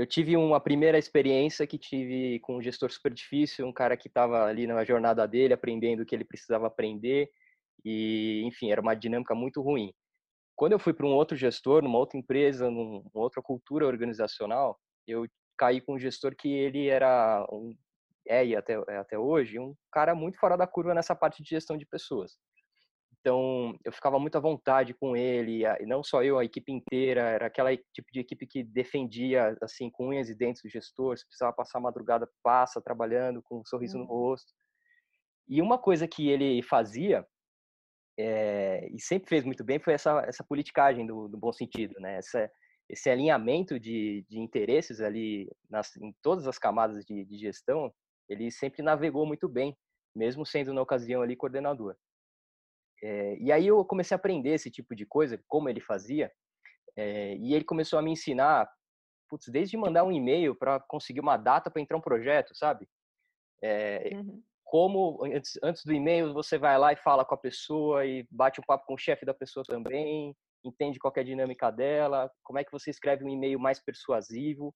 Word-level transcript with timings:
eu 0.00 0.06
tive 0.06 0.34
uma 0.34 0.58
primeira 0.58 0.96
experiência 0.96 1.66
que 1.66 1.76
tive 1.76 2.40
com 2.40 2.56
um 2.56 2.62
gestor 2.62 2.90
super 2.90 3.12
difícil, 3.12 3.66
um 3.66 3.72
cara 3.72 3.98
que 3.98 4.08
estava 4.08 4.46
ali 4.46 4.66
na 4.66 4.82
jornada 4.82 5.28
dele, 5.28 5.52
aprendendo 5.52 6.02
o 6.02 6.06
que 6.06 6.14
ele 6.14 6.24
precisava 6.24 6.66
aprender, 6.66 7.30
e, 7.84 8.42
enfim, 8.46 8.70
era 8.70 8.80
uma 8.80 8.94
dinâmica 8.94 9.34
muito 9.34 9.60
ruim. 9.60 9.92
Quando 10.56 10.72
eu 10.72 10.78
fui 10.78 10.94
para 10.94 11.04
um 11.04 11.12
outro 11.12 11.36
gestor, 11.36 11.82
numa 11.82 11.98
outra 11.98 12.18
empresa, 12.18 12.70
numa 12.70 13.02
outra 13.12 13.42
cultura 13.42 13.86
organizacional, 13.86 14.80
eu 15.06 15.26
caí 15.58 15.82
com 15.82 15.96
um 15.96 15.98
gestor 15.98 16.34
que 16.34 16.48
ele 16.48 16.88
era 16.88 17.46
um, 17.52 17.76
é 18.26 18.46
e 18.46 18.56
até, 18.56 18.82
é, 18.88 18.96
até 18.96 19.18
hoje, 19.18 19.58
um 19.58 19.74
cara 19.92 20.14
muito 20.14 20.38
fora 20.38 20.56
da 20.56 20.66
curva 20.66 20.94
nessa 20.94 21.14
parte 21.14 21.42
de 21.42 21.50
gestão 21.50 21.76
de 21.76 21.84
pessoas. 21.84 22.38
Então, 23.20 23.76
eu 23.84 23.92
ficava 23.92 24.18
muito 24.18 24.36
à 24.36 24.40
vontade 24.40 24.94
com 24.94 25.14
ele, 25.14 25.62
e 25.64 25.86
não 25.86 26.02
só 26.02 26.22
eu, 26.22 26.38
a 26.38 26.44
equipe 26.44 26.72
inteira, 26.72 27.20
era 27.20 27.46
aquela 27.46 27.76
tipo 27.76 28.08
de 28.10 28.20
equipe 28.20 28.46
que 28.46 28.64
defendia, 28.64 29.54
assim, 29.62 29.90
com 29.90 30.08
unhas 30.08 30.30
e 30.30 30.34
dentes 30.34 30.64
o 30.64 30.68
gestor, 30.70 31.18
se 31.18 31.26
precisava 31.26 31.52
passar 31.54 31.78
a 31.78 31.82
madrugada, 31.82 32.26
passa, 32.42 32.80
trabalhando, 32.80 33.42
com 33.42 33.60
um 33.60 33.64
sorriso 33.66 33.98
no 33.98 34.04
uhum. 34.04 34.08
rosto. 34.08 34.50
E 35.46 35.60
uma 35.60 35.76
coisa 35.76 36.08
que 36.08 36.30
ele 36.30 36.62
fazia, 36.62 37.26
é, 38.18 38.88
e 38.90 38.98
sempre 38.98 39.28
fez 39.28 39.44
muito 39.44 39.62
bem, 39.64 39.78
foi 39.78 39.92
essa, 39.92 40.22
essa 40.26 40.44
politicagem 40.44 41.06
do, 41.06 41.28
do 41.28 41.36
bom 41.36 41.52
sentido, 41.52 41.94
né? 42.00 42.16
Essa, 42.16 42.50
esse 42.88 43.10
alinhamento 43.10 43.78
de, 43.78 44.24
de 44.30 44.38
interesses 44.40 45.00
ali 45.00 45.46
nas, 45.68 45.94
em 45.96 46.14
todas 46.22 46.46
as 46.46 46.58
camadas 46.58 47.04
de, 47.04 47.24
de 47.24 47.38
gestão, 47.38 47.92
ele 48.28 48.50
sempre 48.50 48.82
navegou 48.82 49.26
muito 49.26 49.46
bem, 49.46 49.76
mesmo 50.16 50.46
sendo 50.46 50.72
na 50.72 50.80
ocasião 50.80 51.20
ali 51.20 51.36
coordenador. 51.36 51.96
É, 53.02 53.36
e 53.38 53.50
aí 53.50 53.66
eu 53.66 53.84
comecei 53.84 54.14
a 54.14 54.18
aprender 54.18 54.50
esse 54.50 54.70
tipo 54.70 54.94
de 54.94 55.06
coisa, 55.06 55.42
como 55.48 55.68
ele 55.68 55.80
fazia, 55.80 56.30
é, 56.96 57.34
e 57.36 57.54
ele 57.54 57.64
começou 57.64 57.98
a 57.98 58.02
me 58.02 58.10
ensinar, 58.10 58.70
putz, 59.28 59.48
desde 59.48 59.76
mandar 59.76 60.04
um 60.04 60.12
e-mail 60.12 60.54
para 60.54 60.80
conseguir 60.80 61.20
uma 61.20 61.36
data 61.36 61.70
para 61.70 61.80
entrar 61.80 61.96
um 61.96 62.02
projeto, 62.02 62.54
sabe? 62.54 62.86
É, 63.62 64.10
uhum. 64.14 64.42
Como 64.64 65.24
antes, 65.24 65.58
antes 65.62 65.84
do 65.84 65.92
e-mail 65.92 66.32
você 66.32 66.58
vai 66.58 66.78
lá 66.78 66.92
e 66.92 66.96
fala 66.96 67.24
com 67.24 67.34
a 67.34 67.38
pessoa 67.38 68.04
e 68.06 68.26
bate 68.30 68.60
um 68.60 68.64
papo 68.64 68.86
com 68.86 68.94
o 68.94 68.98
chefe 68.98 69.24
da 69.24 69.34
pessoa 69.34 69.64
também, 69.64 70.36
entende 70.64 70.98
qual 70.98 71.12
é 71.16 71.20
a 71.20 71.24
dinâmica 71.24 71.70
dela, 71.70 72.30
como 72.44 72.58
é 72.58 72.64
que 72.64 72.70
você 72.70 72.90
escreve 72.90 73.24
um 73.24 73.28
e-mail 73.28 73.58
mais 73.58 73.80
persuasivo. 73.80 74.74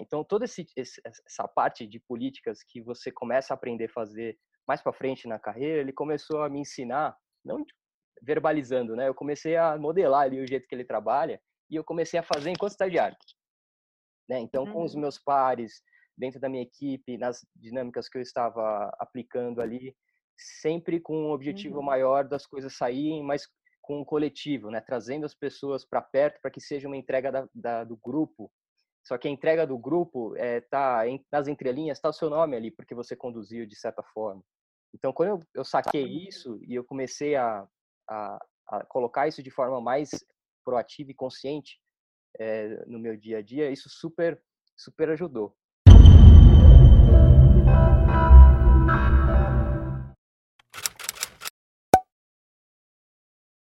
Então, 0.00 0.22
toda 0.22 0.44
esse, 0.44 0.64
essa 0.76 1.48
parte 1.48 1.86
de 1.86 1.98
políticas 1.98 2.62
que 2.62 2.80
você 2.80 3.10
começa 3.10 3.52
a 3.52 3.56
aprender 3.56 3.86
a 3.86 3.92
fazer 3.92 4.38
mais 4.66 4.82
para 4.82 4.92
frente 4.92 5.26
na 5.26 5.38
carreira, 5.38 5.80
ele 5.80 5.92
começou 5.92 6.42
a 6.42 6.48
me 6.48 6.60
ensinar, 6.60 7.16
não 7.44 7.64
verbalizando, 8.22 8.94
né? 8.94 9.08
Eu 9.08 9.14
comecei 9.14 9.56
a 9.56 9.76
modelar 9.78 10.22
ali 10.22 10.40
o 10.40 10.46
jeito 10.46 10.68
que 10.68 10.74
ele 10.74 10.84
trabalha 10.84 11.40
e 11.70 11.76
eu 11.76 11.84
comecei 11.84 12.18
a 12.18 12.22
fazer 12.22 12.50
enquanto 12.50 12.72
estagiário. 12.72 13.16
Né? 14.28 14.38
Então, 14.40 14.70
com 14.70 14.84
os 14.84 14.94
uhum. 14.94 15.00
meus 15.00 15.18
pares, 15.18 15.82
dentro 16.16 16.38
da 16.38 16.48
minha 16.48 16.62
equipe, 16.62 17.16
nas 17.16 17.44
dinâmicas 17.56 18.08
que 18.08 18.18
eu 18.18 18.22
estava 18.22 18.90
aplicando 18.98 19.60
ali, 19.60 19.96
sempre 20.38 21.00
com 21.00 21.16
um 21.16 21.30
objetivo 21.30 21.78
uhum. 21.78 21.84
maior 21.84 22.28
das 22.28 22.46
coisas 22.46 22.76
saírem, 22.76 23.22
mas 23.22 23.48
com 23.80 24.00
o 24.00 24.04
coletivo, 24.04 24.70
né? 24.70 24.80
Trazendo 24.80 25.26
as 25.26 25.34
pessoas 25.34 25.84
para 25.84 26.00
perto 26.00 26.40
para 26.40 26.50
que 26.50 26.60
seja 26.60 26.86
uma 26.86 26.96
entrega 26.96 27.32
da, 27.32 27.48
da, 27.54 27.84
do 27.84 27.96
grupo. 27.96 28.52
Só 29.02 29.16
que 29.18 29.28
a 29.28 29.30
entrega 29.30 29.66
do 29.66 29.78
grupo 29.78 30.36
é, 30.36 30.60
tá 30.60 31.06
em, 31.08 31.24
nas 31.32 31.48
entrelinhas, 31.48 31.98
está 31.98 32.08
o 32.08 32.12
seu 32.12 32.28
nome 32.28 32.56
ali, 32.56 32.70
porque 32.70 32.94
você 32.94 33.16
conduziu 33.16 33.66
de 33.66 33.76
certa 33.76 34.02
forma. 34.02 34.42
Então, 34.94 35.12
quando 35.12 35.28
eu, 35.30 35.40
eu 35.54 35.64
saquei 35.64 36.04
isso 36.04 36.58
e 36.66 36.74
eu 36.74 36.84
comecei 36.84 37.36
a, 37.36 37.66
a, 38.08 38.38
a, 38.68 38.84
colocar 38.86 39.28
isso 39.28 39.42
de 39.42 39.50
forma 39.50 39.80
mais 39.80 40.10
proativa 40.64 41.10
e 41.10 41.14
consciente 41.14 41.80
é, 42.38 42.84
no 42.86 42.98
meu 42.98 43.16
dia 43.16 43.38
a 43.38 43.42
dia, 43.42 43.70
isso 43.70 43.88
super, 43.88 44.40
super 44.76 45.10
ajudou. 45.10 45.56